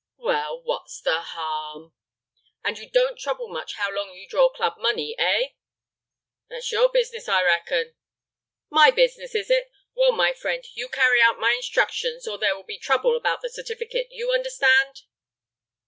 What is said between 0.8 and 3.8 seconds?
the harm?" "And you don't trouble much